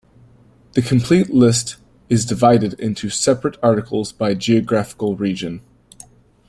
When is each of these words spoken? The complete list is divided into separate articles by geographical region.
The 0.73 0.81
complete 0.81 1.29
list 1.29 1.75
is 2.09 2.25
divided 2.25 2.73
into 2.79 3.07
separate 3.11 3.59
articles 3.61 4.11
by 4.11 4.33
geographical 4.33 5.15
region. 5.15 5.61